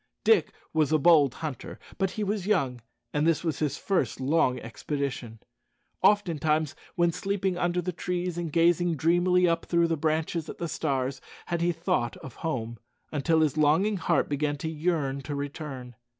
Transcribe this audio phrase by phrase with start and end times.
[0.23, 2.81] Dick was a bold hunter; but he was young,
[3.13, 5.37] and this was his first long expedition.
[6.01, 10.67] Oftentimes, when sleeping under the trees and gazing dreamily up through the branches at the
[10.67, 12.79] stars, had he thought of home,
[13.11, 15.95] until his longing heart began to yearn to return.